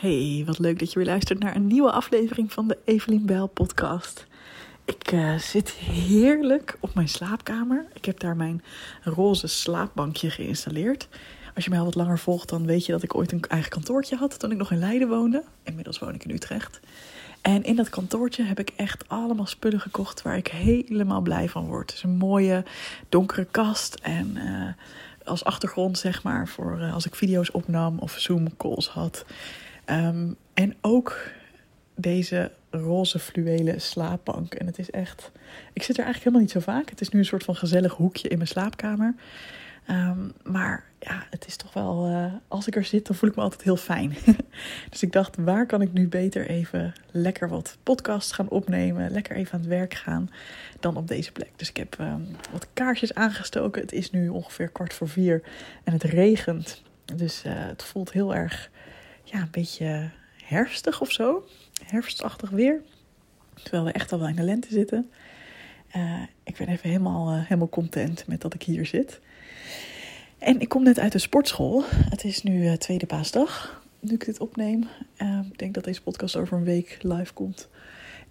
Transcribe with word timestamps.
Hey, 0.00 0.42
wat 0.46 0.58
leuk 0.58 0.78
dat 0.78 0.92
je 0.92 0.98
weer 0.98 1.08
luistert 1.08 1.38
naar 1.38 1.56
een 1.56 1.66
nieuwe 1.66 1.90
aflevering 1.90 2.52
van 2.52 2.68
de 2.68 2.78
Evelien 2.84 3.26
Bijl 3.26 3.46
podcast. 3.46 4.26
Ik 4.84 5.12
uh, 5.12 5.38
zit 5.38 5.70
heerlijk 5.70 6.76
op 6.80 6.94
mijn 6.94 7.08
slaapkamer. 7.08 7.86
Ik 7.92 8.04
heb 8.04 8.20
daar 8.20 8.36
mijn 8.36 8.62
roze 9.02 9.46
slaapbankje 9.46 10.30
geïnstalleerd. 10.30 11.08
Als 11.54 11.64
je 11.64 11.70
mij 11.70 11.78
al 11.78 11.84
wat 11.84 11.94
langer 11.94 12.18
volgt, 12.18 12.48
dan 12.48 12.66
weet 12.66 12.86
je 12.86 12.92
dat 12.92 13.02
ik 13.02 13.14
ooit 13.14 13.32
een 13.32 13.44
eigen 13.48 13.70
kantoortje 13.70 14.16
had 14.16 14.38
toen 14.38 14.50
ik 14.50 14.56
nog 14.56 14.70
in 14.70 14.78
Leiden 14.78 15.08
woonde. 15.08 15.44
Inmiddels 15.62 15.98
woon 15.98 16.14
ik 16.14 16.24
in 16.24 16.34
Utrecht. 16.34 16.80
En 17.40 17.64
in 17.64 17.76
dat 17.76 17.88
kantoortje 17.88 18.42
heb 18.42 18.58
ik 18.58 18.72
echt 18.76 19.08
allemaal 19.08 19.46
spullen 19.46 19.80
gekocht 19.80 20.22
waar 20.22 20.36
ik 20.36 20.48
helemaal 20.48 21.20
blij 21.20 21.48
van 21.48 21.66
word. 21.66 21.90
Het 21.90 21.98
is 21.98 22.02
een 22.02 22.16
mooie 22.16 22.64
donkere 23.08 23.46
kast 23.50 23.94
en 23.94 24.36
uh, 24.36 24.68
als 25.24 25.44
achtergrond 25.44 25.98
zeg 25.98 26.22
maar 26.22 26.48
voor 26.48 26.78
uh, 26.80 26.94
als 26.94 27.06
ik 27.06 27.14
video's 27.14 27.48
opnam 27.52 27.98
of 27.98 28.14
Zoom 28.18 28.56
calls 28.56 28.88
had. 28.88 29.24
Um, 29.90 30.36
en 30.54 30.74
ook 30.80 31.30
deze 31.94 32.52
roze 32.70 33.18
fluwelen 33.18 33.80
slaapbank. 33.80 34.54
En 34.54 34.66
het 34.66 34.78
is 34.78 34.90
echt. 34.90 35.30
Ik 35.72 35.82
zit 35.82 35.98
er 35.98 36.04
eigenlijk 36.04 36.18
helemaal 36.18 36.40
niet 36.40 36.50
zo 36.50 36.60
vaak. 36.60 36.90
Het 36.90 37.00
is 37.00 37.08
nu 37.08 37.18
een 37.18 37.24
soort 37.24 37.44
van 37.44 37.56
gezellig 37.56 37.92
hoekje 37.92 38.28
in 38.28 38.36
mijn 38.36 38.48
slaapkamer. 38.48 39.14
Um, 39.90 40.32
maar 40.42 40.84
ja, 40.98 41.26
het 41.30 41.46
is 41.46 41.56
toch 41.56 41.72
wel. 41.72 42.08
Uh, 42.10 42.32
als 42.48 42.66
ik 42.66 42.76
er 42.76 42.84
zit, 42.84 43.06
dan 43.06 43.16
voel 43.16 43.30
ik 43.30 43.36
me 43.36 43.42
altijd 43.42 43.62
heel 43.62 43.76
fijn. 43.76 44.16
dus 44.90 45.02
ik 45.02 45.12
dacht, 45.12 45.36
waar 45.36 45.66
kan 45.66 45.82
ik 45.82 45.92
nu 45.92 46.08
beter 46.08 46.48
even 46.48 46.92
lekker 47.10 47.48
wat 47.48 47.76
podcasts 47.82 48.32
gaan 48.32 48.48
opnemen? 48.48 49.10
Lekker 49.10 49.36
even 49.36 49.52
aan 49.52 49.60
het 49.60 49.68
werk 49.68 49.94
gaan 49.94 50.30
dan 50.80 50.96
op 50.96 51.08
deze 51.08 51.32
plek. 51.32 51.50
Dus 51.56 51.68
ik 51.68 51.76
heb 51.76 51.96
um, 52.00 52.26
wat 52.52 52.66
kaarsjes 52.72 53.14
aangestoken. 53.14 53.82
Het 53.82 53.92
is 53.92 54.10
nu 54.10 54.28
ongeveer 54.28 54.68
kwart 54.68 54.94
voor 54.94 55.08
vier 55.08 55.42
en 55.84 55.92
het 55.92 56.02
regent. 56.02 56.82
Dus 57.14 57.42
uh, 57.46 57.52
het 57.54 57.82
voelt 57.82 58.12
heel 58.12 58.34
erg 58.34 58.70
ja, 59.26 59.40
een 59.40 59.50
beetje 59.50 60.10
herfstig 60.44 61.00
of 61.00 61.12
zo. 61.12 61.46
Herfstachtig 61.84 62.50
weer. 62.50 62.82
Terwijl 63.62 63.84
we 63.84 63.92
echt 63.92 64.12
al 64.12 64.18
wel 64.18 64.28
in 64.28 64.36
de 64.36 64.42
lente 64.42 64.68
zitten. 64.70 65.10
Uh, 65.96 66.22
ik 66.42 66.56
ben 66.56 66.68
even 66.68 66.88
helemaal, 66.88 67.32
uh, 67.32 67.42
helemaal 67.42 67.68
content 67.68 68.26
met 68.26 68.40
dat 68.40 68.54
ik 68.54 68.62
hier 68.62 68.86
zit. 68.86 69.20
En 70.38 70.60
ik 70.60 70.68
kom 70.68 70.82
net 70.82 70.98
uit 70.98 71.12
de 71.12 71.18
sportschool. 71.18 71.84
Het 71.90 72.24
is 72.24 72.42
nu 72.42 72.64
uh, 72.64 72.72
tweede 72.72 73.06
paasdag, 73.06 73.82
nu 74.00 74.14
ik 74.14 74.24
dit 74.24 74.40
opneem. 74.40 74.88
ik 75.50 75.58
denk 75.58 75.74
dat 75.74 75.84
deze 75.84 76.02
podcast 76.02 76.36
over 76.36 76.56
een 76.56 76.64
week 76.64 76.98
live 77.00 77.32
komt. 77.32 77.68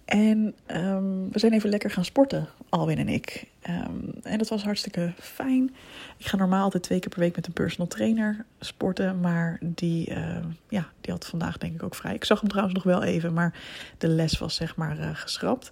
En 0.06 0.54
um, 0.66 1.32
we 1.32 1.38
zijn 1.38 1.52
even 1.52 1.70
lekker 1.70 1.90
gaan 1.90 2.04
sporten, 2.04 2.48
Alwin 2.68 2.98
en 2.98 3.08
ik. 3.08 3.46
Um, 3.68 4.10
en 4.22 4.38
dat 4.38 4.48
was 4.48 4.64
hartstikke 4.64 5.12
fijn. 5.18 5.74
Ik 6.16 6.26
ga 6.26 6.36
normaal 6.36 6.62
altijd 6.62 6.82
twee 6.82 6.98
keer 6.98 7.08
per 7.08 7.20
week 7.20 7.36
met 7.36 7.46
een 7.46 7.52
personal 7.52 7.86
trainer 7.86 8.44
sporten. 8.60 9.20
Maar 9.20 9.58
die, 9.60 10.10
uh, 10.10 10.36
ja, 10.68 10.88
die 11.00 11.12
had 11.12 11.26
vandaag 11.26 11.58
denk 11.58 11.74
ik 11.74 11.82
ook 11.82 11.94
vrij. 11.94 12.14
Ik 12.14 12.24
zag 12.24 12.40
hem 12.40 12.48
trouwens 12.48 12.74
nog 12.76 12.84
wel 12.84 13.02
even, 13.02 13.32
maar 13.32 13.54
de 13.98 14.08
les 14.08 14.38
was 14.38 14.54
zeg 14.54 14.76
maar 14.76 14.98
uh, 14.98 15.10
geschrapt. 15.12 15.70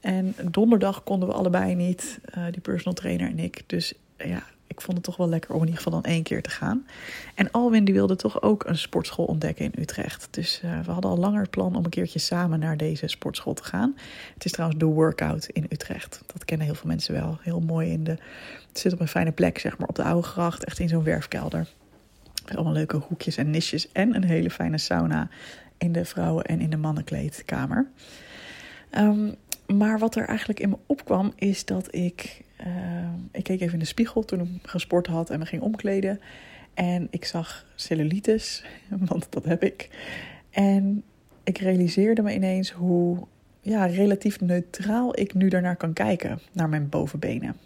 En 0.00 0.34
donderdag 0.50 1.02
konden 1.04 1.28
we 1.28 1.34
allebei 1.34 1.74
niet, 1.74 2.18
uh, 2.38 2.44
die 2.50 2.60
personal 2.60 2.94
trainer 2.94 3.28
en 3.28 3.38
ik. 3.38 3.62
Dus 3.66 3.94
ja, 4.16 4.42
ik 4.76 4.82
vond 4.82 4.96
het 4.96 5.06
toch 5.06 5.16
wel 5.16 5.28
lekker 5.28 5.50
om 5.50 5.60
in 5.60 5.66
ieder 5.66 5.82
geval 5.82 6.00
dan 6.00 6.10
één 6.10 6.22
keer 6.22 6.42
te 6.42 6.50
gaan. 6.50 6.86
En 7.34 7.50
Alwin 7.50 7.84
die 7.84 7.94
wilde 7.94 8.16
toch 8.16 8.42
ook 8.42 8.64
een 8.64 8.78
sportschool 8.78 9.24
ontdekken 9.24 9.64
in 9.64 9.82
Utrecht. 9.82 10.28
Dus 10.30 10.60
uh, 10.64 10.80
we 10.80 10.90
hadden 10.90 11.10
al 11.10 11.16
langer 11.16 11.40
het 11.40 11.50
plan 11.50 11.76
om 11.76 11.84
een 11.84 11.90
keertje 11.90 12.18
samen 12.18 12.58
naar 12.58 12.76
deze 12.76 13.08
sportschool 13.08 13.54
te 13.54 13.64
gaan. 13.64 13.96
Het 14.34 14.44
is 14.44 14.52
trouwens 14.52 14.80
de 14.80 14.86
Workout 14.86 15.46
in 15.46 15.66
Utrecht. 15.68 16.22
Dat 16.26 16.44
kennen 16.44 16.66
heel 16.66 16.74
veel 16.74 16.88
mensen 16.90 17.14
wel. 17.14 17.38
Heel 17.40 17.60
mooi 17.60 17.90
in 17.90 18.04
de... 18.04 18.16
Het 18.68 18.78
zit 18.78 18.92
op 18.92 19.00
een 19.00 19.08
fijne 19.08 19.32
plek, 19.32 19.58
zeg 19.58 19.78
maar, 19.78 19.88
op 19.88 19.94
de 19.94 20.02
Oude 20.02 20.26
Gracht. 20.26 20.64
Echt 20.64 20.78
in 20.78 20.88
zo'n 20.88 21.04
werfkelder. 21.04 21.66
Allemaal 22.54 22.72
leuke 22.72 22.96
hoekjes 22.96 23.36
en 23.36 23.50
nisjes. 23.50 23.92
En 23.92 24.14
een 24.14 24.24
hele 24.24 24.50
fijne 24.50 24.78
sauna 24.78 25.28
in 25.78 25.92
de 25.92 26.04
vrouwen- 26.04 26.44
en 26.44 26.60
in 26.60 26.70
de 26.70 26.76
mannenkleedkamer. 26.76 27.86
Um, 28.98 29.34
maar 29.66 29.98
wat 29.98 30.16
er 30.16 30.26
eigenlijk 30.26 30.60
in 30.60 30.68
me 30.68 30.76
opkwam 30.86 31.32
is 31.36 31.64
dat 31.64 31.94
ik 31.94 32.44
uh, 32.60 32.66
ik 33.32 33.44
keek 33.44 33.60
even 33.60 33.72
in 33.72 33.78
de 33.78 33.84
spiegel 33.84 34.24
toen 34.24 34.40
ik 34.40 34.48
gesport 34.62 35.06
had 35.06 35.30
en 35.30 35.38
me 35.38 35.46
ging 35.46 35.62
omkleden. 35.62 36.20
En 36.74 37.06
ik 37.10 37.24
zag 37.24 37.66
cellulitis, 37.74 38.64
want 39.08 39.26
dat 39.30 39.44
heb 39.44 39.62
ik. 39.62 39.88
En 40.50 41.02
ik 41.44 41.58
realiseerde 41.58 42.22
me 42.22 42.34
ineens 42.34 42.70
hoe 42.70 43.26
ja, 43.60 43.86
relatief 43.86 44.40
neutraal 44.40 45.18
ik 45.18 45.34
nu 45.34 45.48
daarnaar 45.48 45.76
kan 45.76 45.92
kijken, 45.92 46.40
naar 46.52 46.68
mijn 46.68 46.88
bovenbenen. 46.88 47.56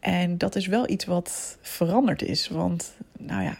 En 0.00 0.38
dat 0.38 0.56
is 0.56 0.66
wel 0.66 0.88
iets 0.88 1.04
wat 1.04 1.58
veranderd 1.60 2.22
is. 2.22 2.48
Want, 2.48 2.96
nou 3.18 3.42
ja, 3.42 3.58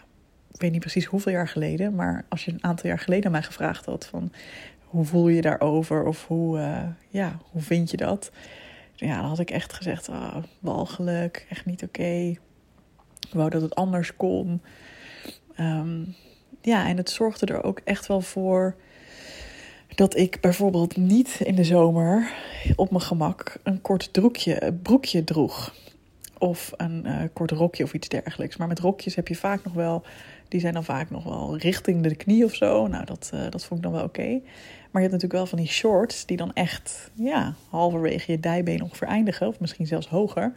ik 0.53 0.61
weet 0.61 0.71
niet 0.71 0.79
precies 0.79 1.05
hoeveel 1.05 1.31
jaar 1.31 1.47
geleden, 1.47 1.95
maar 1.95 2.25
als 2.29 2.45
je 2.45 2.51
een 2.51 2.63
aantal 2.63 2.89
jaar 2.89 2.99
geleden 2.99 3.31
mij 3.31 3.43
gevraagd 3.43 3.85
had 3.85 4.05
van 4.05 4.31
hoe 4.89 5.05
voel 5.05 5.27
je 5.27 5.41
daarover 5.41 6.03
of 6.05 6.27
hoe, 6.27 6.57
uh, 6.57 6.83
ja, 7.09 7.39
hoe 7.51 7.61
vind 7.61 7.91
je 7.91 7.97
dat? 7.97 8.31
ja, 9.05 9.19
dan 9.19 9.29
had 9.29 9.39
ik 9.39 9.51
echt 9.51 9.73
gezegd, 9.73 10.09
oh, 10.09 10.35
walgelijk, 10.59 11.45
echt 11.49 11.65
niet 11.65 11.83
oké. 11.83 12.37
Ik 13.19 13.33
wou 13.33 13.49
dat 13.49 13.61
het 13.61 13.75
anders 13.75 14.15
kon. 14.15 14.61
Um, 15.59 16.15
ja, 16.61 16.87
en 16.87 16.97
het 16.97 17.09
zorgde 17.09 17.45
er 17.45 17.63
ook 17.63 17.81
echt 17.83 18.07
wel 18.07 18.21
voor 18.21 18.75
dat 19.95 20.17
ik 20.17 20.37
bijvoorbeeld 20.41 20.97
niet 20.97 21.39
in 21.43 21.55
de 21.55 21.63
zomer 21.63 22.31
op 22.75 22.89
mijn 22.89 23.03
gemak 23.03 23.57
een 23.63 23.81
kort 23.81 24.11
broekje, 24.11 24.73
broekje 24.81 25.23
droeg. 25.23 25.75
Of 26.37 26.71
een 26.77 27.03
uh, 27.05 27.21
kort 27.33 27.51
rokje 27.51 27.83
of 27.83 27.93
iets 27.93 28.07
dergelijks. 28.07 28.57
Maar 28.57 28.67
met 28.67 28.79
rokjes 28.79 29.15
heb 29.15 29.27
je 29.27 29.35
vaak 29.35 29.63
nog 29.63 29.73
wel, 29.73 30.03
die 30.49 30.59
zijn 30.59 30.73
dan 30.73 30.83
vaak 30.83 31.09
nog 31.09 31.23
wel 31.23 31.57
richting 31.57 32.03
de 32.03 32.15
knie 32.15 32.45
of 32.45 32.55
zo. 32.55 32.87
Nou, 32.87 33.05
dat, 33.05 33.31
uh, 33.33 33.41
dat 33.49 33.65
vond 33.65 33.79
ik 33.79 33.85
dan 33.85 33.95
wel 33.95 34.03
oké. 34.03 34.41
Maar 34.91 35.01
je 35.01 35.09
hebt 35.09 35.11
natuurlijk 35.11 35.33
wel 35.33 35.45
van 35.45 35.57
die 35.57 35.67
shorts 35.67 36.25
die 36.25 36.37
dan 36.37 36.53
echt 36.53 37.11
ja, 37.13 37.53
halverwege 37.69 38.31
je 38.31 38.39
dijbeen 38.39 38.83
ongeveer 38.83 39.07
eindigen. 39.07 39.47
Of 39.47 39.59
misschien 39.59 39.87
zelfs 39.87 40.07
hoger. 40.07 40.53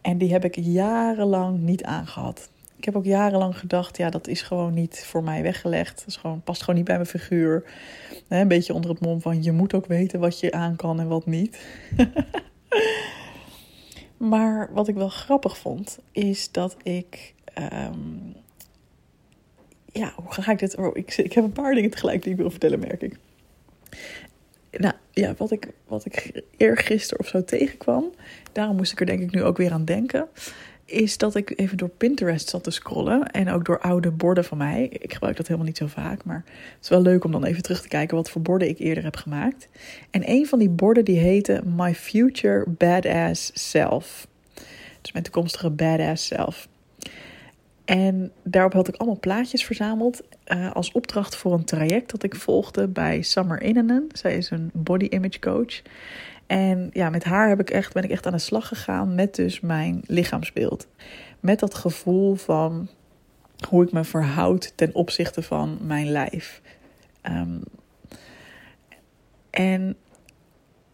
En 0.00 0.18
die 0.18 0.32
heb 0.32 0.44
ik 0.44 0.56
jarenlang 0.56 1.60
niet 1.60 1.84
aangehad. 1.84 2.50
Ik 2.76 2.84
heb 2.84 2.96
ook 2.96 3.04
jarenlang 3.04 3.58
gedacht, 3.58 3.96
ja, 3.96 4.10
dat 4.10 4.26
is 4.26 4.42
gewoon 4.42 4.74
niet 4.74 5.04
voor 5.04 5.22
mij 5.22 5.42
weggelegd. 5.42 5.98
Dat 5.98 6.06
is 6.06 6.16
gewoon, 6.16 6.42
past 6.42 6.60
gewoon 6.60 6.76
niet 6.76 6.84
bij 6.84 6.94
mijn 6.94 7.06
figuur. 7.06 7.64
Een 8.28 8.48
beetje 8.48 8.74
onder 8.74 8.90
het 8.90 9.00
mom 9.00 9.20
van, 9.20 9.42
je 9.42 9.52
moet 9.52 9.74
ook 9.74 9.86
weten 9.86 10.20
wat 10.20 10.40
je 10.40 10.52
aan 10.52 10.76
kan 10.76 11.00
en 11.00 11.08
wat 11.08 11.26
niet. 11.26 11.66
maar 14.32 14.70
wat 14.72 14.88
ik 14.88 14.94
wel 14.94 15.08
grappig 15.08 15.58
vond, 15.58 15.98
is 16.12 16.52
dat 16.52 16.76
ik... 16.82 17.34
Um, 17.72 18.41
ja, 19.92 20.12
hoe 20.16 20.42
ga 20.42 20.52
ik 20.52 20.58
dit... 20.58 20.76
Oh, 20.76 20.96
ik, 20.96 21.16
ik 21.16 21.32
heb 21.32 21.44
een 21.44 21.52
paar 21.52 21.74
dingen 21.74 21.90
tegelijk 21.90 22.22
die 22.22 22.32
ik 22.32 22.38
wil 22.38 22.50
vertellen, 22.50 22.78
merk 22.78 23.02
ik. 23.02 23.16
Nou 24.70 24.94
ja, 25.10 25.34
wat 25.36 25.50
ik, 25.50 25.68
wat 25.86 26.04
ik 26.04 26.42
eergisteren 26.56 27.20
of 27.20 27.28
zo 27.28 27.44
tegenkwam, 27.44 28.04
daarom 28.52 28.76
moest 28.76 28.92
ik 28.92 29.00
er 29.00 29.06
denk 29.06 29.20
ik 29.20 29.30
nu 29.30 29.42
ook 29.42 29.56
weer 29.56 29.72
aan 29.72 29.84
denken, 29.84 30.28
is 30.84 31.18
dat 31.18 31.34
ik 31.34 31.58
even 31.58 31.76
door 31.76 31.88
Pinterest 31.88 32.48
zat 32.48 32.64
te 32.64 32.70
scrollen 32.70 33.30
en 33.30 33.50
ook 33.50 33.64
door 33.64 33.80
oude 33.80 34.10
borden 34.10 34.44
van 34.44 34.58
mij. 34.58 34.86
Ik 34.88 35.12
gebruik 35.12 35.36
dat 35.36 35.46
helemaal 35.46 35.68
niet 35.68 35.76
zo 35.76 35.86
vaak, 35.86 36.24
maar 36.24 36.42
het 36.46 36.82
is 36.82 36.88
wel 36.88 37.02
leuk 37.02 37.24
om 37.24 37.32
dan 37.32 37.44
even 37.44 37.62
terug 37.62 37.82
te 37.82 37.88
kijken 37.88 38.16
wat 38.16 38.30
voor 38.30 38.42
borden 38.42 38.68
ik 38.68 38.78
eerder 38.78 39.04
heb 39.04 39.16
gemaakt. 39.16 39.68
En 40.10 40.30
een 40.30 40.46
van 40.46 40.58
die 40.58 40.70
borden 40.70 41.04
die 41.04 41.18
heette 41.18 41.62
My 41.76 41.94
Future 41.94 42.64
Badass 42.68 43.50
Self. 43.70 44.26
Dus 45.00 45.12
mijn 45.12 45.24
toekomstige 45.24 45.70
badass 45.70 46.26
self. 46.26 46.68
En 47.84 48.32
daarop 48.42 48.72
had 48.72 48.88
ik 48.88 48.96
allemaal 48.96 49.20
plaatjes 49.20 49.64
verzameld 49.64 50.22
uh, 50.46 50.72
als 50.72 50.92
opdracht 50.92 51.36
voor 51.36 51.52
een 51.52 51.64
traject 51.64 52.10
dat 52.10 52.22
ik 52.22 52.34
volgde 52.34 52.88
bij 52.88 53.22
Summer 53.22 53.62
Innenen. 53.62 54.06
Zij 54.12 54.36
is 54.36 54.50
een 54.50 54.70
body 54.72 55.04
image 55.04 55.38
coach. 55.38 55.82
En 56.46 56.90
ja, 56.92 57.10
met 57.10 57.24
haar 57.24 57.48
heb 57.48 57.60
ik 57.60 57.70
echt, 57.70 57.92
ben 57.92 58.02
ik 58.02 58.10
echt 58.10 58.26
aan 58.26 58.32
de 58.32 58.38
slag 58.38 58.68
gegaan 58.68 59.14
met 59.14 59.34
dus 59.34 59.60
mijn 59.60 60.02
lichaamsbeeld. 60.06 60.86
Met 61.40 61.58
dat 61.58 61.74
gevoel 61.74 62.34
van 62.34 62.88
hoe 63.68 63.84
ik 63.84 63.92
me 63.92 64.04
verhoud 64.04 64.72
ten 64.76 64.94
opzichte 64.94 65.42
van 65.42 65.78
mijn 65.80 66.10
lijf. 66.10 66.60
Um, 67.22 67.62
en 69.50 69.96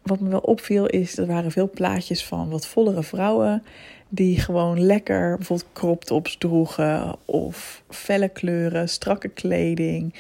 wat 0.03 0.21
me 0.21 0.29
wel 0.29 0.41
opviel 0.41 0.87
is, 0.87 1.19
er 1.19 1.27
waren 1.27 1.51
veel 1.51 1.71
plaatjes 1.71 2.25
van 2.25 2.51
wat 2.51 2.67
vollere 2.67 3.03
vrouwen 3.03 3.62
die 4.09 4.41
gewoon 4.41 4.81
lekker 4.81 5.37
bijvoorbeeld 5.37 5.73
crop 5.73 6.05
tops 6.05 6.37
droegen 6.37 7.17
of 7.25 7.83
felle 7.89 8.29
kleuren, 8.29 8.89
strakke 8.89 9.29
kleding. 9.29 10.15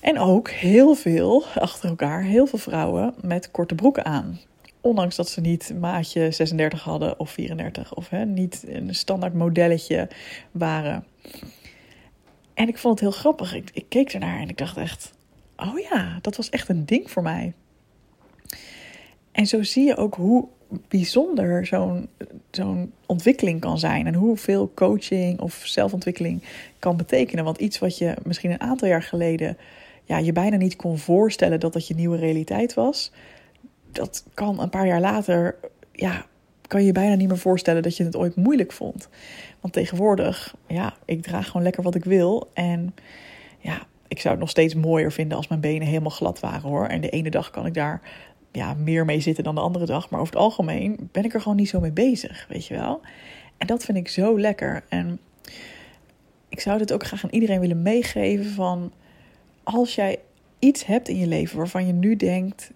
En 0.00 0.18
ook 0.18 0.50
heel 0.50 0.94
veel, 0.94 1.44
achter 1.54 1.88
elkaar, 1.88 2.22
heel 2.22 2.46
veel 2.46 2.58
vrouwen 2.58 3.14
met 3.22 3.50
korte 3.50 3.74
broeken 3.74 4.04
aan. 4.04 4.40
Ondanks 4.80 5.16
dat 5.16 5.28
ze 5.28 5.40
niet 5.40 5.74
maatje 5.80 6.30
36 6.30 6.82
hadden 6.82 7.18
of 7.18 7.30
34 7.30 7.94
of 7.94 8.08
hè, 8.08 8.24
niet 8.24 8.64
een 8.68 8.94
standaard 8.94 9.34
modelletje 9.34 10.08
waren. 10.50 11.04
En 12.54 12.68
ik 12.68 12.78
vond 12.78 13.00
het 13.00 13.08
heel 13.08 13.18
grappig. 13.18 13.54
Ik, 13.54 13.70
ik 13.72 13.84
keek 13.88 14.12
ernaar 14.12 14.40
en 14.40 14.48
ik 14.48 14.58
dacht 14.58 14.76
echt, 14.76 15.12
oh 15.56 15.78
ja, 15.78 16.18
dat 16.20 16.36
was 16.36 16.50
echt 16.50 16.68
een 16.68 16.86
ding 16.86 17.10
voor 17.10 17.22
mij. 17.22 17.52
En 19.32 19.46
zo 19.46 19.62
zie 19.62 19.84
je 19.84 19.96
ook 19.96 20.14
hoe 20.14 20.48
bijzonder 20.88 21.66
zo'n 21.66 22.08
zo'n 22.56 22.92
ontwikkeling 23.06 23.60
kan 23.60 23.78
zijn. 23.78 24.06
En 24.06 24.14
hoeveel 24.14 24.72
coaching 24.74 25.40
of 25.40 25.62
zelfontwikkeling 25.64 26.42
kan 26.78 26.96
betekenen. 26.96 27.44
Want 27.44 27.58
iets 27.58 27.78
wat 27.78 27.98
je 27.98 28.14
misschien 28.24 28.50
een 28.50 28.60
aantal 28.60 28.88
jaar 28.88 29.02
geleden 29.02 29.56
ja, 30.04 30.18
je 30.18 30.32
bijna 30.32 30.56
niet 30.56 30.76
kon 30.76 30.98
voorstellen 30.98 31.60
dat 31.60 31.72
dat 31.72 31.86
je 31.86 31.94
nieuwe 31.94 32.16
realiteit 32.16 32.74
was. 32.74 33.12
Dat 33.92 34.24
kan 34.34 34.60
een 34.60 34.70
paar 34.70 34.86
jaar 34.86 35.00
later, 35.00 35.56
ja, 35.92 36.26
kan 36.66 36.84
je 36.84 36.92
bijna 36.92 37.14
niet 37.14 37.28
meer 37.28 37.38
voorstellen 37.38 37.82
dat 37.82 37.96
je 37.96 38.04
het 38.04 38.16
ooit 38.16 38.36
moeilijk 38.36 38.72
vond. 38.72 39.08
Want 39.60 39.72
tegenwoordig, 39.72 40.54
ja, 40.66 40.94
ik 41.04 41.22
draag 41.22 41.46
gewoon 41.46 41.62
lekker 41.62 41.82
wat 41.82 41.94
ik 41.94 42.04
wil. 42.04 42.50
En 42.54 42.94
ja, 43.58 43.86
ik 44.08 44.20
zou 44.20 44.34
het 44.34 44.42
nog 44.42 44.50
steeds 44.50 44.74
mooier 44.74 45.12
vinden 45.12 45.36
als 45.36 45.48
mijn 45.48 45.60
benen 45.60 45.86
helemaal 45.86 46.10
glad 46.10 46.40
waren 46.40 46.70
hoor. 46.70 46.86
En 46.86 47.00
de 47.00 47.10
ene 47.10 47.30
dag 47.30 47.50
kan 47.50 47.66
ik 47.66 47.74
daar 47.74 48.00
ja, 48.54 48.74
meer 48.74 49.04
mee 49.04 49.20
zitten 49.20 49.44
dan 49.44 49.54
de 49.54 49.60
andere 49.60 49.86
dag. 49.86 50.10
Maar 50.10 50.20
over 50.20 50.32
het 50.32 50.42
algemeen 50.42 51.08
ben 51.12 51.24
ik 51.24 51.34
er 51.34 51.40
gewoon 51.40 51.56
niet 51.56 51.68
zo 51.68 51.80
mee 51.80 51.92
bezig, 51.92 52.46
weet 52.48 52.66
je 52.66 52.74
wel. 52.74 53.00
En 53.58 53.66
dat 53.66 53.84
vind 53.84 53.98
ik 53.98 54.08
zo 54.08 54.40
lekker. 54.40 54.84
En 54.88 55.18
ik 56.48 56.60
zou 56.60 56.78
dit 56.78 56.92
ook 56.92 57.04
graag 57.04 57.24
aan 57.24 57.30
iedereen 57.30 57.60
willen 57.60 57.82
meegeven 57.82 58.50
van... 58.50 58.92
als 59.62 59.94
jij 59.94 60.18
iets 60.58 60.86
hebt 60.86 61.08
in 61.08 61.18
je 61.18 61.26
leven 61.26 61.56
waarvan 61.56 61.86
je 61.86 61.92
nu 61.92 62.16
denkt... 62.16 62.70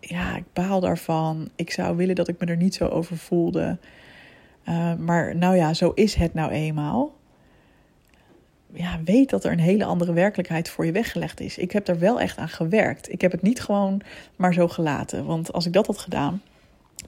ja, 0.00 0.36
ik 0.36 0.44
baal 0.52 0.80
daarvan. 0.80 1.50
Ik 1.56 1.70
zou 1.70 1.96
willen 1.96 2.14
dat 2.14 2.28
ik 2.28 2.38
me 2.38 2.46
er 2.46 2.56
niet 2.56 2.74
zo 2.74 2.86
over 2.86 3.16
voelde. 3.16 3.78
Uh, 4.68 4.94
maar 4.94 5.36
nou 5.36 5.56
ja, 5.56 5.74
zo 5.74 5.90
is 5.94 6.14
het 6.14 6.34
nou 6.34 6.50
eenmaal 6.50 7.12
ja, 8.72 9.00
weet 9.04 9.30
dat 9.30 9.44
er 9.44 9.52
een 9.52 9.58
hele 9.58 9.84
andere 9.84 10.12
werkelijkheid 10.12 10.68
voor 10.68 10.86
je 10.86 10.92
weggelegd 10.92 11.40
is. 11.40 11.58
Ik 11.58 11.72
heb 11.72 11.88
er 11.88 11.98
wel 11.98 12.20
echt 12.20 12.38
aan 12.38 12.48
gewerkt. 12.48 13.12
Ik 13.12 13.20
heb 13.20 13.32
het 13.32 13.42
niet 13.42 13.60
gewoon 13.60 14.00
maar 14.36 14.54
zo 14.54 14.68
gelaten. 14.68 15.24
Want 15.24 15.52
als 15.52 15.66
ik 15.66 15.72
dat 15.72 15.86
had 15.86 15.98
gedaan, 15.98 16.42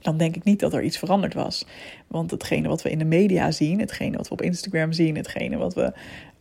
dan 0.01 0.17
denk 0.17 0.35
ik 0.35 0.43
niet 0.43 0.59
dat 0.59 0.73
er 0.73 0.83
iets 0.83 0.97
veranderd 0.97 1.33
was. 1.33 1.65
Want 2.07 2.31
hetgene 2.31 2.67
wat 2.67 2.81
we 2.81 2.89
in 2.89 2.99
de 2.99 3.05
media 3.05 3.51
zien, 3.51 3.79
hetgene 3.79 4.17
wat 4.17 4.27
we 4.27 4.33
op 4.33 4.41
Instagram 4.41 4.91
zien, 4.91 5.15
hetgene 5.15 5.57
wat 5.57 5.73
we 5.73 5.93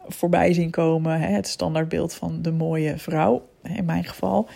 voorbij 0.09 0.53
zien 0.53 0.71
komen, 0.71 1.21
het 1.21 1.49
standaardbeeld 1.49 2.15
van 2.15 2.43
de 2.43 2.53
mooie 2.53 2.99
vrouw, 2.99 3.49
in 3.63 3.85
mijn 3.85 4.05
geval, 4.05 4.49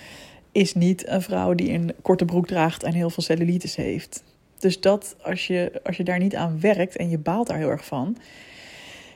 is 0.53 0.75
niet 0.75 1.09
een 1.09 1.23
vrouw 1.23 1.55
die 1.55 1.73
een 1.73 1.95
korte 2.03 2.25
broek 2.25 2.47
draagt 2.47 2.83
en 2.83 2.93
heel 2.93 3.11
veel 3.11 3.23
cellulitis 3.23 3.77
heeft. 3.77 4.25
Dus 4.59 4.81
dat, 4.81 5.17
als 5.23 5.47
je, 5.47 5.81
als 5.85 5.97
je 5.97 6.05
daar 6.05 6.19
niet 6.19 6.37
aan 6.37 6.61
werkt 6.61 6.97
en 6.97 7.11
je 7.11 7.19
baalt 7.19 7.47
daar 7.47 7.59
heel 7.59 7.71
erg 7.71 7.85
van, 7.85 8.17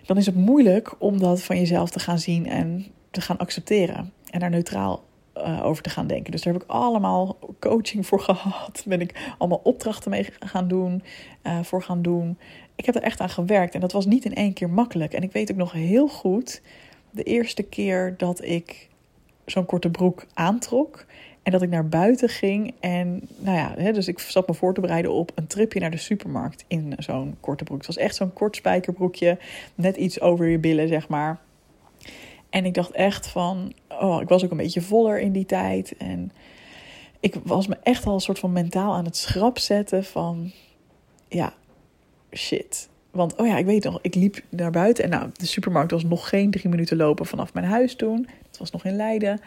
dan 0.06 0.16
is 0.16 0.26
het 0.26 0.34
moeilijk 0.34 0.94
om 0.98 1.18
dat 1.18 1.42
van 1.42 1.58
jezelf 1.58 1.90
te 1.90 1.98
gaan 1.98 2.18
zien 2.18 2.46
en 2.46 2.86
te 3.10 3.20
gaan 3.20 3.38
accepteren. 3.38 4.12
En 4.30 4.40
daar 4.40 4.50
neutraal 4.50 5.04
uh, 5.36 5.64
over 5.64 5.82
te 5.82 5.90
gaan 5.90 6.06
denken. 6.06 6.32
Dus 6.32 6.42
daar 6.42 6.52
heb 6.52 6.62
ik 6.62 6.68
allemaal 6.68 7.38
coaching 7.60 8.06
voor 8.06 8.20
gehad. 8.30 8.82
Ben 8.86 9.00
ik 9.00 9.34
allemaal 9.38 9.60
opdrachten 9.62 10.10
mee 10.10 10.28
gaan 10.38 10.68
doen, 10.68 11.02
uh, 11.42 11.62
voor 11.62 11.82
gaan 11.82 12.02
doen. 12.02 12.38
Ik 12.76 12.86
heb 12.86 12.94
er 12.94 13.02
echt 13.02 13.20
aan 13.20 13.30
gewerkt 13.30 13.74
en 13.74 13.80
dat 13.80 13.92
was 13.92 14.06
niet 14.06 14.24
in 14.24 14.34
één 14.34 14.52
keer 14.52 14.70
makkelijk. 14.70 15.12
En 15.12 15.22
ik 15.22 15.32
weet 15.32 15.50
ook 15.50 15.56
nog 15.56 15.72
heel 15.72 16.08
goed, 16.08 16.62
de 17.10 17.22
eerste 17.22 17.62
keer 17.62 18.14
dat 18.16 18.44
ik 18.44 18.88
zo'n 19.44 19.66
korte 19.66 19.90
broek 19.90 20.26
aantrok. 20.34 21.04
En 21.42 21.52
dat 21.52 21.62
ik 21.62 21.70
naar 21.70 21.88
buiten 21.88 22.28
ging. 22.28 22.74
En 22.80 23.28
nou 23.38 23.56
ja, 23.56 23.92
dus 23.92 24.08
ik 24.08 24.18
zat 24.18 24.48
me 24.48 24.54
voor 24.54 24.74
te 24.74 24.80
bereiden 24.80 25.12
op 25.12 25.32
een 25.34 25.46
tripje 25.46 25.80
naar 25.80 25.90
de 25.90 25.96
supermarkt 25.96 26.64
in 26.68 26.94
zo'n 26.98 27.36
korte 27.40 27.64
broek. 27.64 27.78
Het 27.78 27.86
was 27.86 27.96
echt 27.96 28.16
zo'n 28.16 28.32
kort 28.32 28.56
spijkerbroekje. 28.56 29.38
Net 29.74 29.96
iets 29.96 30.20
over 30.20 30.46
je 30.46 30.58
billen, 30.58 30.88
zeg 30.88 31.08
maar. 31.08 31.40
En 32.50 32.64
ik 32.64 32.74
dacht 32.74 32.90
echt 32.90 33.26
van, 33.26 33.72
oh, 33.88 34.20
ik 34.20 34.28
was 34.28 34.44
ook 34.44 34.50
een 34.50 34.56
beetje 34.56 34.80
voller 34.80 35.20
in 35.20 35.32
die 35.32 35.46
tijd. 35.46 35.94
En 35.98 36.32
ik 37.20 37.34
was 37.44 37.66
me 37.66 37.76
echt 37.82 38.06
al 38.06 38.14
een 38.14 38.20
soort 38.20 38.38
van 38.38 38.52
mentaal 38.52 38.94
aan 38.94 39.04
het 39.04 39.16
schrap 39.16 39.58
zetten 39.58 40.04
van, 40.04 40.52
ja, 41.28 41.54
shit. 42.32 42.88
Want, 43.10 43.36
oh 43.36 43.46
ja, 43.46 43.56
ik 43.56 43.66
weet 43.66 43.84
nog, 43.84 43.98
ik 44.02 44.14
liep 44.14 44.40
naar 44.48 44.70
buiten. 44.70 45.04
En 45.04 45.10
nou, 45.10 45.30
de 45.32 45.46
supermarkt 45.46 45.90
was 45.90 46.04
nog 46.04 46.28
geen 46.28 46.50
drie 46.50 46.68
minuten 46.68 46.96
lopen 46.96 47.26
vanaf 47.26 47.54
mijn 47.54 47.66
huis 47.66 47.96
toen. 47.96 48.28
Het 48.46 48.58
was 48.58 48.70
nog 48.70 48.84
in 48.84 48.96
Leiden. 48.96 49.40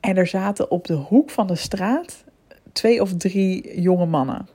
En 0.00 0.16
er 0.16 0.26
zaten 0.26 0.70
op 0.70 0.86
de 0.86 0.94
hoek 0.94 1.30
van 1.30 1.46
de 1.46 1.56
straat 1.56 2.24
twee 2.72 3.00
of 3.00 3.14
drie 3.16 3.80
jonge 3.80 4.06
mannen. 4.06 4.48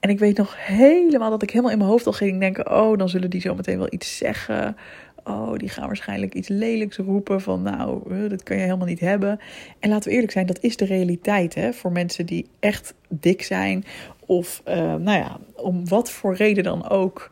En 0.00 0.10
ik 0.10 0.18
weet 0.18 0.36
nog 0.36 0.66
helemaal 0.66 1.30
dat 1.30 1.42
ik 1.42 1.50
helemaal 1.50 1.72
in 1.72 1.78
mijn 1.78 1.90
hoofd 1.90 2.06
al 2.06 2.12
ging 2.12 2.40
denken: 2.40 2.70
oh, 2.70 2.98
dan 2.98 3.08
zullen 3.08 3.30
die 3.30 3.40
zo 3.40 3.54
meteen 3.54 3.78
wel 3.78 3.92
iets 3.92 4.16
zeggen. 4.16 4.76
Oh, 5.24 5.54
die 5.56 5.68
gaan 5.68 5.86
waarschijnlijk 5.86 6.34
iets 6.34 6.48
lelijks 6.48 6.96
roepen 6.96 7.40
van 7.40 7.62
nou, 7.62 8.28
dat 8.28 8.42
kan 8.42 8.56
je 8.56 8.62
helemaal 8.62 8.86
niet 8.86 9.00
hebben. 9.00 9.38
En 9.78 9.90
laten 9.90 10.08
we 10.08 10.14
eerlijk 10.14 10.32
zijn, 10.32 10.46
dat 10.46 10.60
is 10.60 10.76
de 10.76 10.84
realiteit 10.84 11.54
hè, 11.54 11.72
voor 11.72 11.92
mensen 11.92 12.26
die 12.26 12.46
echt 12.60 12.94
dik 13.08 13.42
zijn. 13.42 13.84
Of 14.26 14.62
uh, 14.68 14.74
nou 14.76 15.18
ja, 15.18 15.38
om 15.54 15.88
wat 15.88 16.10
voor 16.10 16.34
reden 16.34 16.64
dan 16.64 16.88
ook 16.88 17.30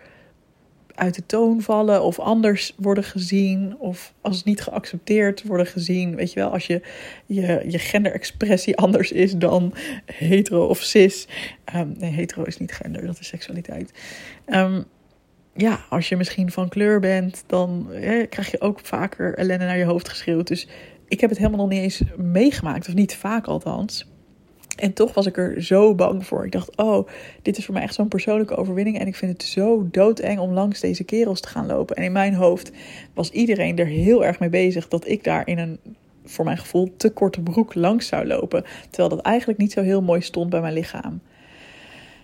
uit 1.00 1.14
de 1.14 1.26
toon 1.26 1.62
vallen 1.62 2.02
of 2.02 2.19
anders 2.19 2.75
worden 2.76 3.05
gezien 3.05 3.76
of 3.79 4.14
als 4.20 4.44
niet 4.44 4.61
geaccepteerd 4.61 5.43
worden 5.43 5.67
gezien. 5.67 6.17
Weet 6.17 6.32
je 6.32 6.41
wel, 6.41 6.50
als 6.50 6.67
je 6.67 6.82
je, 7.26 7.64
je 7.69 7.79
genderexpressie 7.79 8.76
anders 8.76 9.12
is 9.12 9.32
dan 9.32 9.75
hetero 10.05 10.67
of 10.67 10.82
cis. 10.82 11.29
Um, 11.75 11.94
nee, 11.99 12.11
hetero 12.11 12.43
is 12.43 12.58
niet 12.58 12.73
gender, 12.73 13.06
dat 13.06 13.20
is 13.20 13.26
seksualiteit. 13.26 13.93
Um, 14.47 14.85
ja, 15.55 15.81
als 15.88 16.08
je 16.08 16.17
misschien 16.17 16.50
van 16.50 16.69
kleur 16.69 17.00
bent, 17.00 17.44
dan 17.47 17.88
krijg 18.29 18.50
je 18.50 18.61
ook 18.61 18.81
vaker 18.82 19.35
ellende 19.35 19.64
naar 19.64 19.79
je 19.79 19.85
hoofd 19.85 20.08
geschreeuwd. 20.08 20.47
Dus 20.47 20.69
ik 21.08 21.20
heb 21.20 21.31
het 21.31 21.38
helemaal 21.38 21.61
nog 21.61 21.69
niet 21.69 21.82
eens 21.82 22.02
meegemaakt, 22.17 22.88
of 22.88 22.94
niet 22.94 23.14
vaak 23.14 23.47
althans. 23.47 24.06
En 24.81 24.93
toch 24.93 25.15
was 25.15 25.27
ik 25.27 25.37
er 25.37 25.62
zo 25.62 25.94
bang 25.94 26.27
voor. 26.27 26.44
Ik 26.44 26.53
dacht, 26.53 26.77
oh, 26.77 27.09
dit 27.43 27.59
is 27.59 27.65
voor 27.65 27.75
mij 27.75 27.82
echt 27.82 27.94
zo'n 27.94 28.09
persoonlijke 28.09 28.56
overwinning. 28.56 28.99
En 28.99 29.06
ik 29.06 29.17
vind 29.17 29.32
het 29.32 29.43
zo 29.43 29.88
doodeng 29.91 30.38
om 30.38 30.53
langs 30.53 30.81
deze 30.81 31.05
kerels 31.05 31.41
te 31.41 31.49
gaan 31.49 31.67
lopen. 31.67 31.97
En 31.97 32.03
in 32.03 32.12
mijn 32.12 32.35
hoofd 32.35 32.73
was 33.15 33.31
iedereen 33.31 33.79
er 33.79 33.87
heel 33.87 34.25
erg 34.25 34.38
mee 34.38 34.49
bezig 34.49 34.88
dat 34.88 35.09
ik 35.09 35.25
daar 35.25 35.47
in 35.47 35.59
een, 35.59 35.79
voor 36.25 36.44
mijn 36.44 36.59
gevoel, 36.59 36.93
te 36.97 37.11
korte 37.11 37.41
broek 37.41 37.75
langs 37.75 38.06
zou 38.06 38.27
lopen. 38.27 38.65
Terwijl 38.91 39.09
dat 39.09 39.21
eigenlijk 39.21 39.59
niet 39.59 39.73
zo 39.73 39.82
heel 39.82 40.03
mooi 40.03 40.21
stond 40.21 40.50
bij 40.50 40.61
mijn 40.61 40.75
lichaam. 40.75 41.21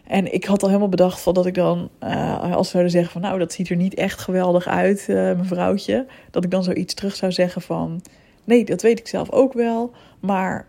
En 0.06 0.32
ik 0.32 0.44
had 0.44 0.62
al 0.62 0.68
helemaal 0.68 0.88
bedacht 0.88 1.20
van 1.20 1.34
dat 1.34 1.46
ik 1.46 1.54
dan, 1.54 1.90
uh, 2.02 2.52
als 2.52 2.66
ze 2.66 2.70
zouden 2.70 2.92
zeggen 2.92 3.12
van 3.12 3.20
nou, 3.20 3.38
dat 3.38 3.52
ziet 3.52 3.68
er 3.68 3.76
niet 3.76 3.94
echt 3.94 4.20
geweldig 4.20 4.66
uit, 4.66 5.06
uh, 5.10 5.36
mevrouwtje. 5.36 6.06
Dat 6.30 6.44
ik 6.44 6.50
dan 6.50 6.64
zoiets 6.64 6.94
terug 6.94 7.16
zou 7.16 7.32
zeggen 7.32 7.62
van, 7.62 8.02
nee, 8.44 8.64
dat 8.64 8.82
weet 8.82 8.98
ik 8.98 9.08
zelf 9.08 9.30
ook 9.30 9.52
wel. 9.52 9.92
Maar 10.20 10.66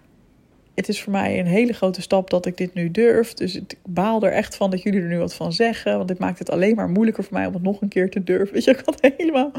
het 0.77 0.89
is 0.89 1.01
voor 1.01 1.11
mij 1.11 1.39
een 1.39 1.45
hele 1.45 1.73
grote 1.73 2.01
stap 2.01 2.29
dat 2.29 2.45
ik 2.45 2.57
dit 2.57 2.73
nu 2.73 2.91
durf. 2.91 3.33
Dus 3.33 3.55
ik 3.55 3.75
baal 3.85 4.23
er 4.23 4.31
echt 4.31 4.55
van 4.55 4.71
dat 4.71 4.81
jullie 4.81 5.01
er 5.01 5.07
nu 5.07 5.17
wat 5.17 5.33
van 5.33 5.53
zeggen. 5.53 5.95
Want 5.95 6.07
dit 6.07 6.19
maakt 6.19 6.39
het 6.39 6.49
alleen 6.49 6.75
maar 6.75 6.89
moeilijker 6.89 7.23
voor 7.23 7.33
mij 7.33 7.45
om 7.45 7.53
het 7.53 7.63
nog 7.63 7.81
een 7.81 7.87
keer 7.87 8.09
te 8.09 8.23
durven. 8.23 8.53
Weet 8.53 8.63
je, 8.63 8.71
ik 8.71 8.81
had 8.85 9.11
helemaal, 9.17 9.51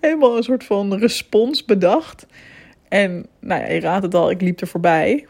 helemaal 0.00 0.36
een 0.36 0.42
soort 0.42 0.64
van 0.64 0.94
respons 0.94 1.64
bedacht. 1.64 2.26
En 2.88 3.26
nou 3.40 3.60
ja, 3.60 3.68
je 3.68 3.80
raadt 3.80 4.04
het 4.04 4.14
al, 4.14 4.30
ik 4.30 4.40
liep 4.40 4.60
er 4.60 4.66
voorbij. 4.66 5.26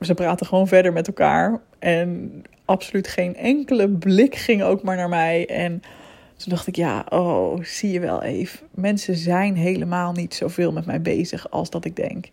Ze 0.00 0.14
praten 0.14 0.46
gewoon 0.46 0.68
verder 0.68 0.92
met 0.92 1.06
elkaar. 1.06 1.60
En 1.78 2.42
absoluut 2.64 3.08
geen 3.08 3.36
enkele 3.36 3.88
blik 3.88 4.34
ging 4.34 4.62
ook 4.62 4.82
maar 4.82 4.96
naar 4.96 5.08
mij. 5.08 5.46
En 5.46 5.82
toen 6.36 6.48
dacht 6.48 6.66
ik, 6.66 6.76
ja, 6.76 7.06
oh, 7.08 7.64
zie 7.64 7.90
je 7.92 8.00
wel 8.00 8.22
even. 8.22 8.66
Mensen 8.70 9.16
zijn 9.16 9.54
helemaal 9.54 10.12
niet 10.12 10.34
zoveel 10.34 10.72
met 10.72 10.86
mij 10.86 11.02
bezig 11.02 11.50
als 11.50 11.70
dat 11.70 11.84
ik 11.84 11.96
denk. 11.96 12.28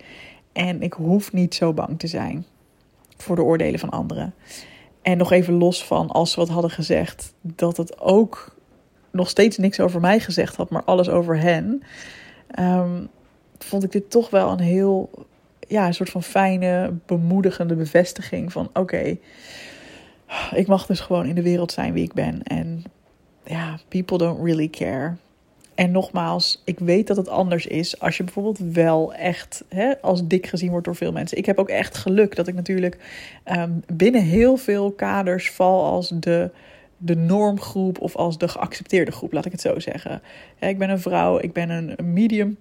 En 0.58 0.82
ik 0.82 0.94
hoef 0.94 1.34
niet 1.34 1.56
zo 1.56 1.74
bang 1.74 2.00
te 2.00 2.08
zijn 2.08 2.46
voor 3.18 3.36
de 3.36 3.42
oordelen 3.42 3.80
van 3.80 3.90
anderen. 3.90 4.34
En 5.02 5.18
nog 5.18 5.32
even 5.32 5.54
los 5.54 5.86
van 5.86 6.10
als 6.10 6.32
ze 6.32 6.40
wat 6.40 6.50
hadden 6.50 6.72
gezegd, 6.72 7.34
dat 7.42 7.78
het 7.78 8.00
ook 8.00 8.56
nog 9.12 9.30
steeds 9.30 9.58
niks 9.58 9.80
over 9.80 10.00
mij 10.00 10.20
gezegd 10.20 10.56
had, 10.56 10.70
maar 10.70 10.84
alles 10.84 11.10
over 11.10 11.40
hen. 11.40 11.84
Ehm, 12.48 13.06
vond 13.58 13.84
ik 13.84 13.92
dit 13.92 14.10
toch 14.10 14.30
wel 14.30 14.52
een 14.52 14.60
heel, 14.60 15.10
ja, 15.68 15.88
een 15.88 15.94
soort 15.94 16.10
van 16.10 16.24
fijne, 16.24 16.94
bemoedigende 17.06 17.76
bevestiging 17.76 18.52
van: 18.52 18.70
oké, 18.74 19.18
ik 20.54 20.68
mag 20.68 20.86
dus 20.86 21.00
gewoon 21.00 21.26
in 21.26 21.36
de 21.36 21.42
wereld 21.42 21.72
zijn 21.72 21.94
wie 21.94 22.04
ik 22.04 22.14
ben. 22.14 22.44
En 22.44 22.84
ja, 23.44 23.80
people 23.88 24.18
don't 24.18 24.44
really 24.44 24.70
care. 24.70 25.16
En 25.78 25.92
nogmaals, 25.92 26.62
ik 26.66 26.80
weet 26.80 27.08
dat 27.08 27.18
het 27.18 27.30
anders 27.30 27.68
is 27.68 28.00
als 28.00 28.18
je 28.18 28.24
bijvoorbeeld 28.24 28.60
wel 28.74 29.14
echt 29.14 29.64
hè, 29.70 30.02
als 30.02 30.28
dik 30.28 30.48
gezien 30.48 30.70
wordt 30.70 30.86
door 30.86 30.96
veel 30.96 31.12
mensen. 31.12 31.38
Ik 31.38 31.46
heb 31.46 31.58
ook 31.58 31.70
echt 31.70 31.98
geluk 31.98 32.36
dat 32.36 32.48
ik 32.48 32.56
natuurlijk 32.56 32.98
ehm, 33.44 33.72
binnen 33.94 34.22
heel 34.22 34.58
veel 34.58 34.92
kaders 34.92 35.52
val 35.52 35.86
als 35.86 36.10
de, 36.10 36.50
de 36.98 37.16
normgroep 37.16 38.02
of 38.02 38.16
als 38.16 38.38
de 38.38 38.48
geaccepteerde 38.48 39.12
groep, 39.12 39.34
laat 39.34 39.46
ik 39.46 39.52
het 39.52 39.62
zo 39.62 39.80
zeggen. 39.80 40.22
ik 40.60 40.78
ben 40.78 40.90
een 40.90 41.00
vrouw, 41.00 41.40
ik 41.40 41.54
ben 41.54 41.70
een 41.70 42.14
medium, 42.14 42.58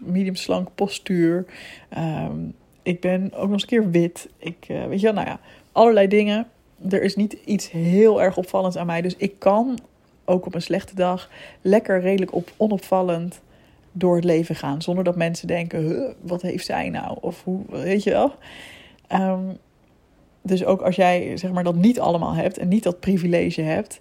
medium 0.00 0.34
slank 0.34 0.68
postuur. 0.74 1.44
Ehm, 1.88 2.36
ik 2.82 3.00
ben 3.00 3.32
ook 3.34 3.42
nog 3.42 3.52
eens 3.52 3.62
een 3.62 3.68
keer 3.68 3.90
wit. 3.90 4.28
Ik, 4.38 4.66
uh, 4.68 4.86
weet 4.86 5.00
je 5.00 5.06
wel, 5.06 5.14
nou 5.14 5.26
ja, 5.26 5.40
allerlei 5.72 6.08
dingen. 6.08 6.46
Er 6.90 7.02
is 7.02 7.16
niet 7.16 7.36
iets 7.44 7.70
heel 7.70 8.22
erg 8.22 8.36
opvallends 8.36 8.76
aan 8.76 8.86
mij. 8.86 9.02
Dus 9.02 9.16
ik 9.16 9.38
kan 9.38 9.78
ook 10.24 10.46
op 10.46 10.54
een 10.54 10.62
slechte 10.62 10.94
dag, 10.94 11.30
lekker 11.60 12.00
redelijk 12.00 12.34
op, 12.34 12.52
onopvallend 12.56 13.40
door 13.92 14.14
het 14.14 14.24
leven 14.24 14.54
gaan. 14.54 14.82
Zonder 14.82 15.04
dat 15.04 15.16
mensen 15.16 15.46
denken, 15.46 16.14
wat 16.20 16.42
heeft 16.42 16.66
zij 16.66 16.88
nou? 16.88 17.18
Of 17.20 17.44
hoe, 17.44 17.60
weet 17.68 18.02
je 18.02 18.10
wel? 18.10 18.34
Ehm, 19.06 19.44
dus 20.42 20.64
ook 20.64 20.80
als 20.80 20.96
jij 20.96 21.36
zeg 21.36 21.52
maar 21.52 21.64
dat 21.64 21.74
niet 21.74 22.00
allemaal 22.00 22.34
hebt 22.34 22.58
en 22.58 22.68
niet 22.68 22.82
dat 22.82 23.00
privilege 23.00 23.60
hebt, 23.62 24.00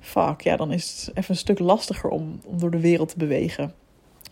fuck, 0.00 0.40
ja, 0.40 0.56
dan 0.56 0.72
is 0.72 0.90
het 0.90 1.16
even 1.16 1.30
een 1.30 1.40
stuk 1.40 1.58
lastiger 1.58 2.10
om, 2.10 2.40
om 2.44 2.58
door 2.58 2.70
de 2.70 2.80
wereld 2.80 3.08
te 3.08 3.16
bewegen. 3.16 3.74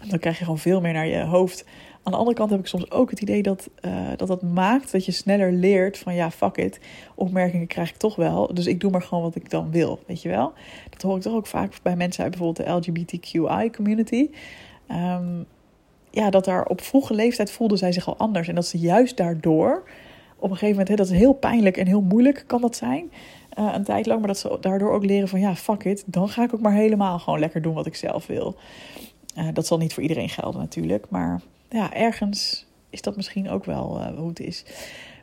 Dan 0.09 0.19
krijg 0.19 0.39
je 0.39 0.45
gewoon 0.45 0.59
veel 0.59 0.81
meer 0.81 0.93
naar 0.93 1.07
je 1.07 1.23
hoofd. 1.23 1.65
Aan 2.09 2.15
de 2.15 2.21
andere 2.21 2.37
kant 2.37 2.51
heb 2.51 2.61
ik 2.61 2.67
soms 2.67 2.91
ook 2.91 3.11
het 3.11 3.21
idee 3.21 3.43
dat, 3.43 3.71
uh, 3.85 4.09
dat 4.17 4.29
dat 4.29 4.43
maakt 4.43 4.93
dat 4.93 5.05
je 5.05 5.13
sneller 5.13 5.53
leert 5.53 5.99
van 5.99 6.15
ja, 6.15 6.31
fuck 6.31 6.57
it. 6.57 6.81
Opmerkingen 7.15 7.67
krijg 7.67 7.91
ik 7.91 7.97
toch 7.97 8.17
wel. 8.17 8.55
Dus 8.55 8.67
ik 8.67 8.81
doe 8.81 8.91
maar 8.91 9.03
gewoon 9.03 9.23
wat 9.23 9.35
ik 9.35 9.51
dan 9.51 9.71
wil. 9.71 9.99
Weet 10.07 10.23
je 10.23 10.29
wel? 10.29 10.53
Dat 10.91 11.03
hoor 11.03 11.17
ik 11.17 11.23
toch 11.23 11.35
ook 11.35 11.47
vaak 11.47 11.75
bij 11.83 11.97
mensen 11.97 12.23
uit 12.23 12.37
bijvoorbeeld 12.37 12.67
de 12.67 12.73
LGBTQI 12.73 13.71
community. 13.71 14.31
Um, 14.91 15.47
ja, 16.11 16.31
dat 16.31 16.45
daar 16.45 16.67
op 16.67 16.81
vroege 16.81 17.15
leeftijd 17.15 17.51
voelde 17.51 17.77
zij 17.77 17.93
zich 17.93 18.09
al 18.09 18.17
anders. 18.17 18.49
En 18.49 18.55
dat 18.55 18.67
ze 18.67 18.79
juist 18.79 19.17
daardoor 19.17 19.83
op 20.37 20.51
een 20.51 20.57
gegeven 20.57 20.69
moment, 20.69 20.89
hè, 20.89 20.95
dat 20.95 21.11
is 21.11 21.19
heel 21.19 21.33
pijnlijk 21.33 21.77
en 21.77 21.87
heel 21.87 22.03
moeilijk 22.03 22.45
kan 22.47 22.61
dat 22.61 22.77
zijn. 22.77 23.11
Uh, 23.59 23.71
een 23.75 23.85
tijd 23.85 24.07
lang, 24.07 24.19
maar 24.19 24.29
dat 24.29 24.39
ze 24.39 24.59
daardoor 24.61 24.93
ook 24.93 25.05
leren 25.05 25.29
van 25.29 25.41
ja, 25.41 25.55
fuck 25.57 25.85
it. 25.85 26.05
Dan 26.07 26.29
ga 26.29 26.43
ik 26.43 26.55
ook 26.55 26.61
maar 26.61 26.73
helemaal 26.73 27.19
gewoon 27.19 27.39
lekker 27.39 27.63
doen 27.63 27.75
wat 27.75 27.87
ik 27.87 27.97
zelf 27.97 28.27
wil. 28.27 28.57
Uh, 29.39 29.49
dat 29.53 29.67
zal 29.67 29.79
niet 29.79 29.95
voor 29.95 30.03
iedereen 30.03 30.29
gelden 30.29 30.61
natuurlijk. 30.61 31.07
Maar 31.09 31.41
ja, 31.69 31.95
ergens 31.95 32.67
is 32.91 33.03
dat 33.03 33.17
misschien 33.17 33.51
ook 33.51 33.65
wel 33.65 34.01
uh, 34.01 34.19
hoe 34.19 34.29
het 34.29 34.41
is. 34.41 34.65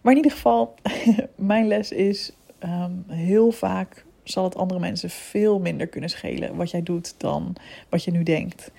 Maar 0.02 0.12
in 0.12 0.18
ieder 0.18 0.32
geval, 0.32 0.76
mijn 1.36 1.68
les 1.68 1.92
is 1.92 2.32
um, 2.64 3.04
heel 3.08 3.52
vaak 3.52 4.06
zal 4.24 4.44
het 4.44 4.56
andere 4.56 4.80
mensen 4.80 5.10
veel 5.10 5.60
minder 5.60 5.88
kunnen 5.88 6.10
schelen 6.10 6.56
wat 6.56 6.72
jij 6.72 6.84
doet 6.84 7.14
dan 7.18 7.56
wat 7.90 8.04
je 8.04 8.12
nu 8.12 8.24
denkt. 8.24 8.72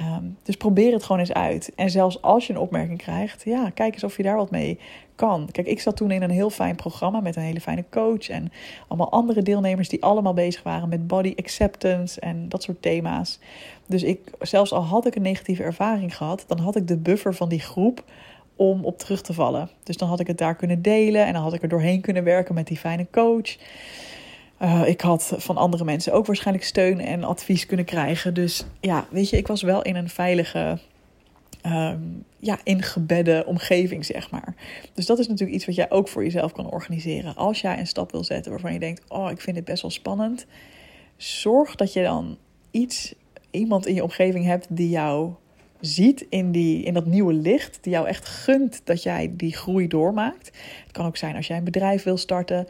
Um, 0.00 0.36
dus 0.42 0.56
probeer 0.56 0.92
het 0.92 1.02
gewoon 1.02 1.20
eens 1.20 1.32
uit. 1.32 1.72
En 1.76 1.90
zelfs 1.90 2.22
als 2.22 2.46
je 2.46 2.52
een 2.52 2.58
opmerking 2.58 2.98
krijgt, 2.98 3.44
ja, 3.44 3.70
kijk 3.70 3.92
eens 3.92 4.04
of 4.04 4.16
je 4.16 4.22
daar 4.22 4.36
wat 4.36 4.50
mee 4.50 4.78
kan. 5.14 5.48
Kijk, 5.50 5.66
ik 5.66 5.80
zat 5.80 5.96
toen 5.96 6.10
in 6.10 6.22
een 6.22 6.30
heel 6.30 6.50
fijn 6.50 6.76
programma 6.76 7.20
met 7.20 7.36
een 7.36 7.42
hele 7.42 7.60
fijne 7.60 7.84
coach 7.90 8.28
en 8.28 8.52
allemaal 8.88 9.10
andere 9.10 9.42
deelnemers 9.42 9.88
die 9.88 10.02
allemaal 10.02 10.34
bezig 10.34 10.62
waren 10.62 10.88
met 10.88 11.06
body 11.06 11.34
acceptance 11.36 12.20
en 12.20 12.48
dat 12.48 12.62
soort 12.62 12.82
thema's. 12.82 13.38
Dus 13.86 14.02
ik, 14.02 14.30
zelfs 14.40 14.72
al 14.72 14.82
had 14.82 15.06
ik 15.06 15.14
een 15.14 15.22
negatieve 15.22 15.62
ervaring 15.62 16.16
gehad, 16.16 16.44
dan 16.46 16.58
had 16.58 16.76
ik 16.76 16.88
de 16.88 16.96
buffer 16.96 17.34
van 17.34 17.48
die 17.48 17.60
groep 17.60 18.04
om 18.56 18.84
op 18.84 18.98
terug 18.98 19.22
te 19.22 19.32
vallen. 19.32 19.70
Dus 19.82 19.96
dan 19.96 20.08
had 20.08 20.20
ik 20.20 20.26
het 20.26 20.38
daar 20.38 20.56
kunnen 20.56 20.82
delen 20.82 21.26
en 21.26 21.32
dan 21.32 21.42
had 21.42 21.52
ik 21.52 21.62
er 21.62 21.68
doorheen 21.68 22.00
kunnen 22.00 22.24
werken 22.24 22.54
met 22.54 22.66
die 22.66 22.76
fijne 22.76 23.06
coach. 23.10 23.56
Uh, 24.62 24.88
ik 24.88 25.00
had 25.00 25.34
van 25.36 25.56
andere 25.56 25.84
mensen 25.84 26.12
ook 26.12 26.26
waarschijnlijk 26.26 26.66
steun 26.66 27.00
en 27.00 27.24
advies 27.24 27.66
kunnen 27.66 27.86
krijgen. 27.86 28.34
Dus 28.34 28.64
ja, 28.80 29.06
weet 29.10 29.30
je, 29.30 29.36
ik 29.36 29.46
was 29.46 29.62
wel 29.62 29.82
in 29.82 29.96
een 29.96 30.08
veilige, 30.08 30.78
um, 31.66 32.24
ja, 32.38 32.58
ingebedde 32.62 33.44
omgeving, 33.46 34.04
zeg 34.04 34.30
maar. 34.30 34.54
Dus 34.94 35.06
dat 35.06 35.18
is 35.18 35.28
natuurlijk 35.28 35.56
iets 35.56 35.66
wat 35.66 35.74
jij 35.74 35.90
ook 35.90 36.08
voor 36.08 36.24
jezelf 36.24 36.52
kan 36.52 36.70
organiseren. 36.70 37.36
Als 37.36 37.60
jij 37.60 37.78
een 37.78 37.86
stap 37.86 38.12
wil 38.12 38.24
zetten 38.24 38.50
waarvan 38.50 38.72
je 38.72 38.78
denkt: 38.78 39.02
Oh, 39.08 39.30
ik 39.30 39.40
vind 39.40 39.56
dit 39.56 39.64
best 39.64 39.82
wel 39.82 39.90
spannend. 39.90 40.46
Zorg 41.16 41.74
dat 41.74 41.92
je 41.92 42.02
dan 42.02 42.38
iets, 42.70 43.14
iemand 43.50 43.86
in 43.86 43.94
je 43.94 44.02
omgeving 44.02 44.44
hebt 44.44 44.66
die 44.70 44.88
jou 44.88 45.32
ziet 45.82 46.26
in, 46.28 46.52
die, 46.52 46.82
in 46.82 46.94
dat 46.94 47.06
nieuwe 47.06 47.32
licht, 47.32 47.78
die 47.80 47.92
jou 47.92 48.06
echt 48.06 48.28
gunt 48.28 48.80
dat 48.84 49.02
jij 49.02 49.32
die 49.36 49.56
groei 49.56 49.88
doormaakt. 49.88 50.50
Het 50.82 50.92
kan 50.92 51.06
ook 51.06 51.16
zijn 51.16 51.36
als 51.36 51.46
jij 51.46 51.56
een 51.56 51.64
bedrijf 51.64 52.02
wil 52.02 52.16
starten, 52.16 52.66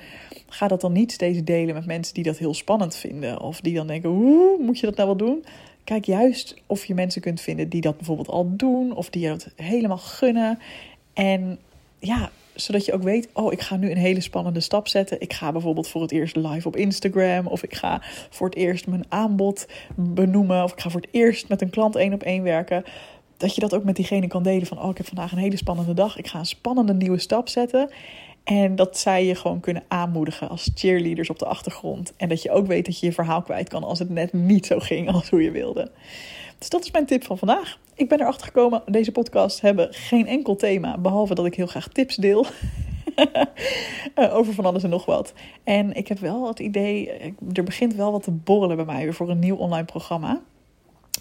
ga 0.48 0.68
dat 0.68 0.80
dan 0.80 0.92
niet 0.92 1.12
steeds 1.12 1.44
delen 1.44 1.74
met 1.74 1.86
mensen 1.86 2.14
die 2.14 2.24
dat 2.24 2.38
heel 2.38 2.54
spannend 2.54 2.96
vinden. 2.96 3.40
Of 3.40 3.60
die 3.60 3.74
dan 3.74 3.86
denken, 3.86 4.10
hoe 4.10 4.58
moet 4.60 4.78
je 4.78 4.86
dat 4.86 4.96
nou 4.96 5.08
wel 5.08 5.16
doen? 5.16 5.44
Kijk 5.84 6.04
juist 6.04 6.56
of 6.66 6.84
je 6.84 6.94
mensen 6.94 7.20
kunt 7.20 7.40
vinden 7.40 7.68
die 7.68 7.80
dat 7.80 7.96
bijvoorbeeld 7.96 8.28
al 8.28 8.56
doen, 8.56 8.92
of 8.92 9.10
die 9.10 9.28
dat 9.28 9.48
helemaal 9.56 9.98
gunnen. 9.98 10.58
En 11.12 11.58
ja, 11.98 12.30
zodat 12.54 12.84
je 12.84 12.92
ook 12.92 13.02
weet, 13.02 13.28
oh, 13.32 13.52
ik 13.52 13.60
ga 13.60 13.76
nu 13.76 13.90
een 13.90 13.96
hele 13.96 14.20
spannende 14.20 14.60
stap 14.60 14.88
zetten. 14.88 15.20
Ik 15.20 15.32
ga 15.32 15.52
bijvoorbeeld 15.52 15.88
voor 15.88 16.02
het 16.02 16.12
eerst 16.12 16.36
live 16.36 16.68
op 16.68 16.76
Instagram. 16.76 17.46
Of 17.46 17.62
ik 17.62 17.74
ga 17.74 18.02
voor 18.30 18.46
het 18.46 18.56
eerst 18.56 18.86
mijn 18.86 19.04
aanbod 19.08 19.66
benoemen. 19.94 20.62
Of 20.62 20.72
ik 20.72 20.80
ga 20.80 20.90
voor 20.90 21.00
het 21.00 21.10
eerst 21.12 21.48
met 21.48 21.62
een 21.62 21.70
klant 21.70 21.96
één 21.96 22.12
op 22.12 22.22
één 22.22 22.42
werken. 22.42 22.84
Dat 23.36 23.54
je 23.54 23.60
dat 23.60 23.74
ook 23.74 23.84
met 23.84 23.96
diegene 23.96 24.26
kan 24.26 24.42
delen 24.42 24.66
van, 24.66 24.82
oh, 24.82 24.90
ik 24.90 24.96
heb 24.96 25.06
vandaag 25.06 25.32
een 25.32 25.38
hele 25.38 25.56
spannende 25.56 25.94
dag. 25.94 26.18
Ik 26.18 26.26
ga 26.26 26.38
een 26.38 26.46
spannende 26.46 26.94
nieuwe 26.94 27.18
stap 27.18 27.48
zetten. 27.48 27.90
En 28.44 28.76
dat 28.76 28.98
zij 28.98 29.26
je 29.26 29.34
gewoon 29.34 29.60
kunnen 29.60 29.84
aanmoedigen 29.88 30.48
als 30.48 30.70
cheerleaders 30.74 31.30
op 31.30 31.38
de 31.38 31.46
achtergrond. 31.46 32.12
En 32.16 32.28
dat 32.28 32.42
je 32.42 32.50
ook 32.50 32.66
weet 32.66 32.84
dat 32.84 33.00
je 33.00 33.06
je 33.06 33.12
verhaal 33.12 33.42
kwijt 33.42 33.68
kan 33.68 33.84
als 33.84 33.98
het 33.98 34.08
net 34.08 34.32
niet 34.32 34.66
zo 34.66 34.78
ging 34.78 35.12
als 35.12 35.30
hoe 35.30 35.42
je 35.42 35.50
wilde. 35.50 35.90
Dus 36.58 36.68
dat 36.68 36.84
is 36.84 36.90
mijn 36.90 37.06
tip 37.06 37.24
van 37.24 37.38
vandaag. 37.38 37.78
Ik 37.94 38.08
ben 38.08 38.20
erachter 38.20 38.46
gekomen, 38.46 38.82
deze 38.86 39.12
podcasts 39.12 39.60
hebben 39.60 39.88
geen 39.90 40.26
enkel 40.26 40.56
thema, 40.56 40.98
behalve 40.98 41.34
dat 41.34 41.46
ik 41.46 41.54
heel 41.54 41.66
graag 41.66 41.88
tips 41.88 42.16
deel. 42.16 42.46
Eh, 44.14 44.34
over 44.34 44.54
van 44.54 44.64
alles 44.64 44.82
en 44.82 44.90
nog 44.90 45.04
wat. 45.04 45.32
En 45.64 45.94
ik 45.94 46.08
heb 46.08 46.18
wel 46.18 46.48
het 46.48 46.58
idee, 46.58 47.10
er 47.52 47.62
begint 47.64 47.94
wel 47.94 48.12
wat 48.12 48.22
te 48.22 48.30
borrelen 48.30 48.76
bij 48.76 48.84
mij 48.84 49.02
weer 49.02 49.14
voor 49.14 49.30
een 49.30 49.38
nieuw 49.38 49.56
online 49.56 49.84
programma. 49.84 50.42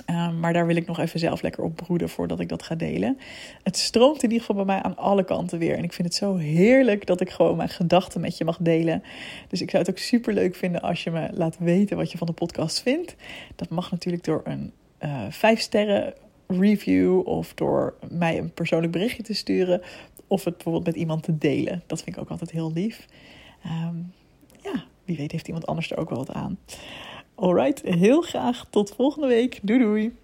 Uh, 0.10 0.32
maar 0.32 0.54
daar 0.54 0.68
wil 0.68 0.76
ik 0.76 0.88
nog 0.88 1.00
even 1.00 1.20
zelf 1.20 1.42
lekker 1.42 1.64
op 1.64 1.76
broeden 1.76 2.10
voordat 2.10 2.40
ik 2.40 2.50
dat 2.50 2.64
ga 2.64 2.76
delen. 2.76 3.18
Het 3.64 3.78
stroomt 3.78 4.24
in 4.24 4.32
ieder 4.32 4.46
geval 4.46 4.66
bij 4.66 4.76
mij 4.76 4.84
aan 4.84 4.98
alle 4.98 5.24
kanten 5.24 5.60
weer. 5.60 5.78
En 5.78 5.84
ik 5.84 5.94
vind 5.94 6.08
het 6.08 6.18
zo 6.18 6.36
heerlijk 6.36 7.06
dat 7.06 7.22
ik 7.22 7.30
gewoon 7.30 7.58
mijn 7.58 7.70
gedachten 7.70 8.22
met 8.22 8.38
je 8.38 8.46
mag 8.46 8.58
delen. 8.60 9.04
Dus 9.48 9.62
ik 9.62 9.70
zou 9.70 9.84
het 9.84 9.92
ook 9.92 9.98
super 9.98 10.34
leuk 10.34 10.56
vinden 10.56 10.82
als 10.82 11.04
je 11.04 11.12
me 11.12 11.30
laat 11.34 11.58
weten 11.58 11.98
wat 11.98 12.12
je 12.12 12.18
van 12.18 12.28
de 12.28 12.34
podcast 12.34 12.82
vindt. 12.82 13.16
Dat 13.56 13.70
mag 13.70 13.92
natuurlijk 13.92 14.24
door 14.24 14.42
een 14.44 14.72
uh, 15.00 15.26
vijf 15.30 15.60
sterren 15.60 16.14
review 16.48 17.28
of 17.28 17.54
door 17.54 17.94
mij 18.10 18.38
een 18.38 18.54
persoonlijk 18.54 18.92
berichtje 18.92 19.24
te 19.24 19.34
sturen 19.34 19.82
of 20.28 20.44
het 20.44 20.54
bijvoorbeeld 20.54 20.86
met 20.86 20.96
iemand 20.96 21.24
te 21.24 21.38
delen. 21.38 21.84
Dat 21.88 22.04
vind 22.04 22.16
ik 22.16 22.22
ook 22.22 22.30
altijd 22.30 22.52
heel 22.52 22.72
lief. 22.74 23.08
Um, 23.66 24.14
ja, 24.64 24.84
wie 25.06 25.18
weet 25.18 25.32
heeft 25.32 25.48
iemand 25.48 25.68
anders 25.68 25.92
er 25.92 25.98
ook 25.98 26.10
wel 26.10 26.18
wat 26.18 26.36
aan. 26.36 26.58
Alright, 27.36 27.82
heel 27.82 28.22
graag 28.22 28.66
tot 28.70 28.94
volgende 28.96 29.28
week. 29.28 29.60
Doei 29.62 29.80
doei. 29.80 30.16